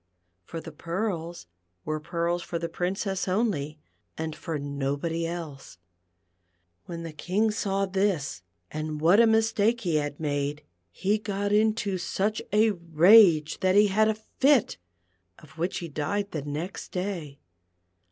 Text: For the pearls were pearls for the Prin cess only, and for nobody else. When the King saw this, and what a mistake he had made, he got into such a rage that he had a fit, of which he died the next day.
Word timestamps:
For 0.45 0.59
the 0.59 0.71
pearls 0.71 1.45
were 1.85 1.99
pearls 1.99 2.41
for 2.41 2.57
the 2.57 2.67
Prin 2.67 2.95
cess 2.95 3.27
only, 3.27 3.77
and 4.17 4.35
for 4.35 4.57
nobody 4.57 5.27
else. 5.27 5.77
When 6.85 7.03
the 7.03 7.13
King 7.13 7.51
saw 7.51 7.85
this, 7.85 8.41
and 8.71 8.99
what 8.99 9.19
a 9.19 9.27
mistake 9.27 9.81
he 9.81 9.97
had 9.97 10.19
made, 10.19 10.63
he 10.89 11.19
got 11.19 11.51
into 11.51 11.99
such 11.99 12.41
a 12.51 12.71
rage 12.71 13.59
that 13.59 13.75
he 13.75 13.89
had 13.89 14.07
a 14.09 14.15
fit, 14.15 14.77
of 15.37 15.59
which 15.59 15.77
he 15.77 15.87
died 15.87 16.31
the 16.31 16.41
next 16.41 16.87
day. 16.91 17.37